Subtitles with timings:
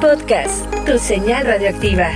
[0.00, 2.08] Podcast, tu señal radioactiva.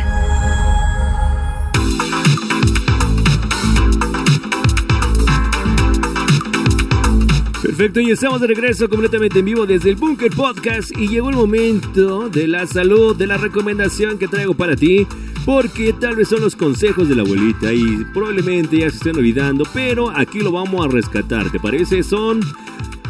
[7.61, 11.37] Perfecto, y estamos de regreso completamente en vivo desde el Bunker Podcast y llegó el
[11.37, 15.07] momento de la salud, de la recomendación que traigo para ti,
[15.45, 19.65] porque tal vez son los consejos de la abuelita y probablemente ya se estén olvidando,
[19.75, 22.05] pero aquí lo vamos a rescatar, ¿te parece?
[22.05, 22.41] Son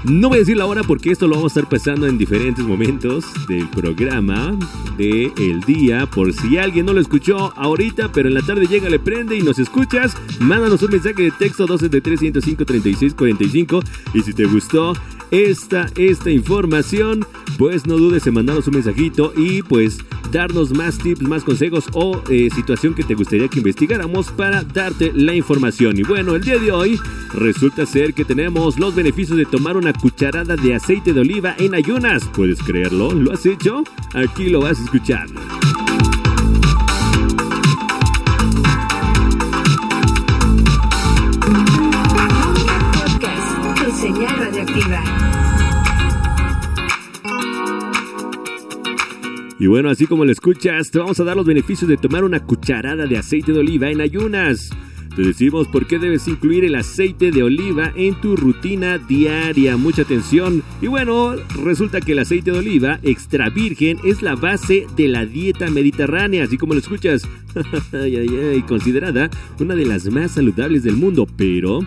[0.05, 2.65] no voy a decir la hora porque esto lo vamos a estar pasando en diferentes
[2.65, 4.57] momentos del programa,
[4.97, 6.07] del el día.
[6.07, 9.43] Por si alguien no lo escuchó ahorita, pero en la tarde llega, le prende y
[9.43, 13.81] nos escuchas, mándanos un mensaje de texto 12 de 305 36 45.
[14.15, 14.95] Y si te gustó
[15.33, 17.27] esta, esta información,
[17.59, 19.99] pues no dudes en mandarnos un mensajito y pues
[20.31, 25.11] darnos más tips, más consejos o eh, situación que te gustaría que investigáramos para darte
[25.15, 25.99] la información.
[25.99, 27.01] Y bueno, el día de hoy
[27.35, 31.75] resulta ser que tenemos los beneficios de tomar una cucharada de aceite de oliva en
[31.75, 32.25] ayunas.
[32.35, 33.13] ¿Puedes creerlo?
[33.13, 33.85] ¿Lo has hecho?
[34.15, 35.27] Aquí lo vas a escuchar.
[49.73, 53.07] Bueno, así como lo escuchas, te vamos a dar los beneficios de tomar una cucharada
[53.07, 54.69] de aceite de oliva en ayunas.
[55.17, 59.79] Te decimos por qué debes incluir el aceite de oliva en tu rutina diaria.
[59.79, 60.63] Mucha atención.
[60.83, 65.25] Y bueno, resulta que el aceite de oliva extra virgen es la base de la
[65.25, 67.27] dieta mediterránea, así como lo escuchas.
[67.95, 71.81] y considerada una de las más saludables del mundo, pero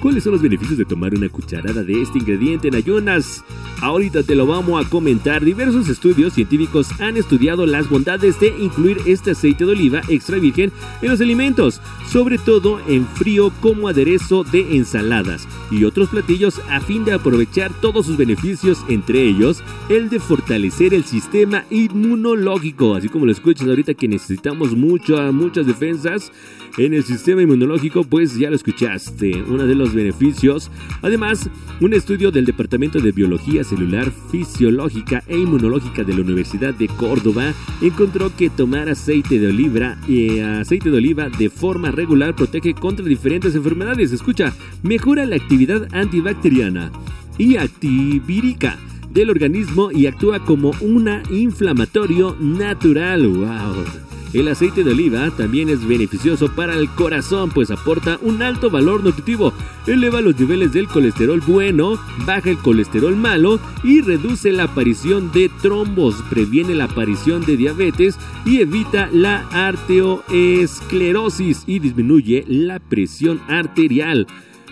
[0.00, 3.44] ¿Cuáles son los beneficios de tomar una cucharada de este ingrediente en ayunas?
[3.80, 5.44] Ahorita te lo vamos a comentar.
[5.44, 10.70] Diversos estudios científicos han estudiado las bondades de incluir este aceite de oliva extra virgen
[11.02, 11.80] en los alimentos,
[12.12, 17.72] sobre todo en frío como aderezo de ensaladas y otros platillos a fin de aprovechar
[17.80, 23.66] todos sus beneficios, entre ellos el de fortalecer el sistema inmunológico, así como lo escuchas
[23.66, 26.30] ahorita que necesitamos mucho, muchas defensas
[26.78, 30.70] en el sistema inmunológico, pues ya lo escuchaste, uno de los beneficios.
[31.02, 31.50] Además,
[31.80, 37.52] un estudio del Departamento de Biología Celular Fisiológica e Inmunológica de la Universidad de Córdoba
[37.82, 43.04] encontró que tomar aceite de oliva, eh, aceite de oliva de forma regular protege contra
[43.04, 44.12] diferentes enfermedades.
[44.12, 46.92] Escucha, mejora la actividad antibacteriana
[47.38, 48.78] y activírica
[49.10, 53.26] del organismo y actúa como un inflamatorio natural.
[53.26, 54.07] ¡Wow!
[54.34, 59.02] El aceite de oliva también es beneficioso para el corazón, pues aporta un alto valor
[59.02, 59.54] nutritivo,
[59.86, 65.50] eleva los niveles del colesterol bueno, baja el colesterol malo y reduce la aparición de
[65.62, 74.26] trombos, previene la aparición de diabetes y evita la arteoesclerosis y disminuye la presión arterial.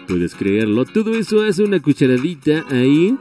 [0.07, 3.17] Puedes creerlo, todo eso hace una cucharadita ahí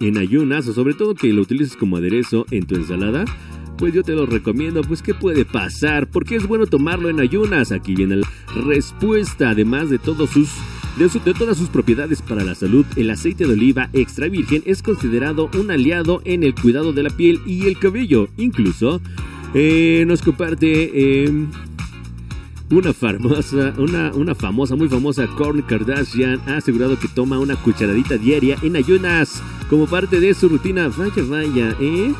[0.00, 3.26] en ayunas o sobre todo que lo utilices como aderezo en tu ensalada
[3.76, 6.08] pues yo te lo recomiendo, pues ¿qué puede pasar?
[6.08, 7.72] Porque es bueno tomarlo en ayunas.
[7.72, 8.28] Aquí viene la
[8.66, 10.48] respuesta, además de todos sus
[10.96, 15.50] de, todas sus propiedades para la salud, el aceite de oliva extra virgen es considerado
[15.58, 18.28] un aliado en el cuidado de la piel y el cabello.
[18.36, 19.00] Incluso
[19.54, 21.48] eh, nos comparte em,
[22.70, 28.56] una famosa, una, famosa, muy famosa Kourtney Kardashian ha asegurado que toma una cucharadita diaria
[28.62, 30.88] en ayunas como parte de su rutina.
[30.88, 32.12] Vaya, vaya, ¿eh?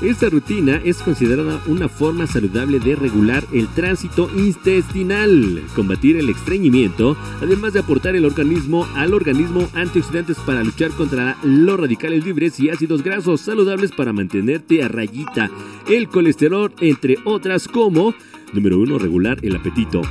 [0.00, 7.16] Esta rutina es considerada una forma saludable de regular el tránsito intestinal, combatir el estreñimiento,
[7.42, 12.70] además de aportar el organismo al organismo antioxidantes para luchar contra los radicales libres y
[12.70, 15.50] ácidos grasos saludables para mantenerte a rayita,
[15.88, 18.14] el colesterol, entre otras como
[18.52, 18.98] Número 1.
[18.98, 20.02] Regular el apetito.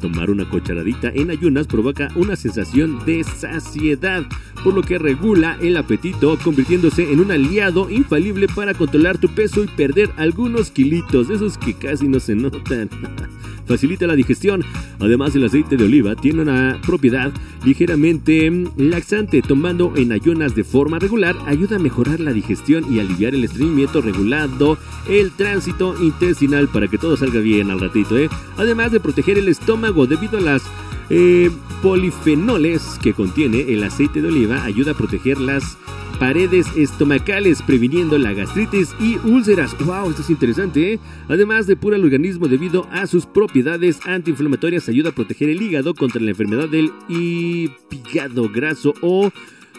[0.00, 4.24] Tomar una cucharadita en ayunas provoca una sensación de saciedad,
[4.62, 9.62] por lo que regula el apetito, convirtiéndose en un aliado infalible para controlar tu peso
[9.62, 12.90] y perder algunos kilitos, esos que casi no se notan.
[13.66, 14.62] Facilita la digestión.
[15.00, 17.32] Además, el aceite de oliva tiene una propiedad
[17.64, 19.42] ligeramente laxante.
[19.42, 24.00] Tomando en ayunas de forma regular ayuda a mejorar la digestión y aliviar el estreñimiento
[24.00, 24.78] regulando
[25.08, 28.28] el tránsito intestinal para que todo salga bien al ratito, ¿eh?
[28.56, 30.62] Además de proteger el estómago debido a las
[31.10, 31.50] eh,
[31.82, 35.76] polifenoles que contiene el aceite de oliva, ayuda a proteger las
[36.18, 39.76] paredes estomacales, previniendo la gastritis y úlceras.
[39.84, 40.10] ¡Wow!
[40.10, 41.00] Esto es interesante, ¿eh?
[41.28, 46.20] Además depura el organismo debido a sus propiedades antiinflamatorias, ayuda a proteger el hígado contra
[46.20, 49.30] la enfermedad del hígado graso o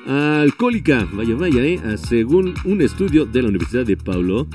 [0.07, 1.07] alcohólica.
[1.13, 1.79] Vaya, vaya, ¿eh?
[1.97, 4.47] Según un estudio de la Universidad de Paulo,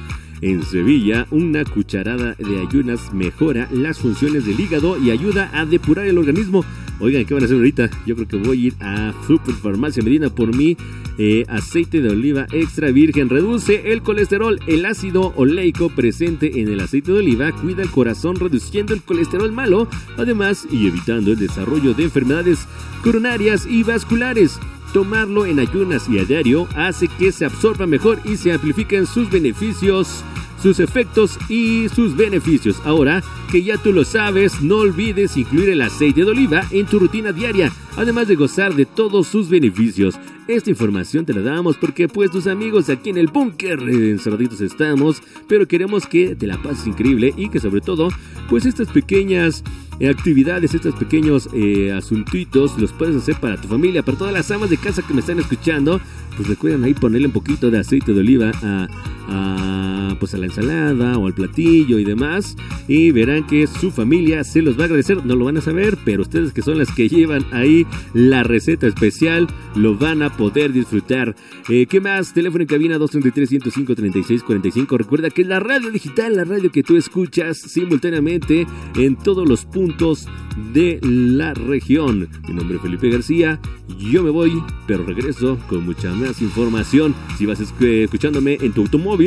[0.42, 6.06] en Sevilla, una cucharada de ayunas mejora las funciones del hígado y ayuda a depurar
[6.06, 6.64] el organismo.
[7.00, 7.90] Oigan, ¿qué van a hacer ahorita?
[8.06, 10.76] Yo creo que voy a ir a Super Farmacia Medina por mi
[11.16, 13.30] eh, aceite de oliva extra virgen.
[13.30, 18.36] Reduce el colesterol, el ácido oleico presente en el aceite de oliva cuida el corazón
[18.36, 19.88] reduciendo el colesterol malo,
[20.18, 22.66] además y evitando el desarrollo de enfermedades
[23.02, 24.58] coronarias y vasculares.
[24.92, 29.30] Tomarlo en ayunas y a diario hace que se absorba mejor y se amplifiquen sus
[29.30, 30.22] beneficios
[30.62, 32.80] sus efectos y sus beneficios.
[32.84, 36.98] Ahora que ya tú lo sabes, no olvides incluir el aceite de oliva en tu
[36.98, 40.18] rutina diaria, además de gozar de todos sus beneficios.
[40.48, 45.22] Esta información te la damos porque pues tus amigos aquí en el búnker encerraditos estamos,
[45.46, 48.08] pero queremos que te la pases increíble y que sobre todo
[48.48, 49.62] pues estas pequeñas
[50.00, 54.50] eh, actividades, estos pequeños eh, asuntitos los puedes hacer para tu familia, para todas las
[54.50, 56.00] amas de casa que me están escuchando,
[56.36, 58.88] pues recuerden ahí ponerle un poquito de aceite de oliva a,
[59.30, 62.56] a, pues a la ensalada o al platillo y demás
[62.88, 65.98] y verán que su familia se los va a agradecer, no lo van a saber,
[66.04, 70.72] pero ustedes que son las que llevan ahí la receta especial lo van a poder
[70.72, 71.34] disfrutar.
[71.68, 72.32] Eh, ¿Qué más?
[72.32, 74.98] Teléfono en cabina 233-105-3645.
[74.98, 78.66] Recuerda que la radio digital, la radio que tú escuchas simultáneamente
[78.96, 80.26] en todos los puntos
[80.72, 82.28] de la región.
[82.48, 83.60] Mi nombre es Felipe García.
[83.98, 87.14] Yo me voy, pero regreso con mucha más información.
[87.38, 89.19] Si vas escuchándome en tu automóvil,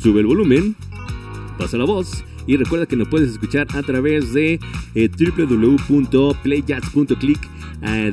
[0.00, 0.76] sube el volumen,
[1.58, 2.24] pasa la voz.
[2.46, 4.60] Y recuerda que nos puedes escuchar a través de
[4.94, 7.40] eh, www.playjazz.click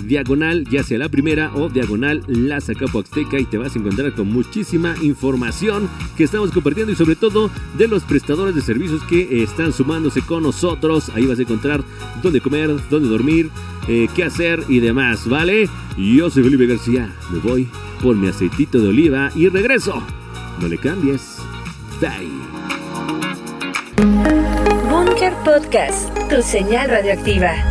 [0.04, 4.14] diagonal, ya sea la primera o diagonal la Zacapo Azteca y te vas a encontrar
[4.14, 9.44] con muchísima información que estamos compartiendo y sobre todo de los prestadores de servicios que
[9.44, 11.10] están sumándose con nosotros.
[11.16, 11.84] Ahí vas a encontrar
[12.22, 13.50] dónde comer, dónde dormir,
[13.88, 15.70] eh, qué hacer y demás, ¿vale?
[15.98, 17.68] Yo soy Felipe García, me voy
[18.02, 20.04] por mi aceitito de oliva y regreso.
[20.62, 21.40] No le cambies.
[22.00, 22.30] Bye.
[24.90, 27.71] Bunker Podcast, tu señal radioactiva.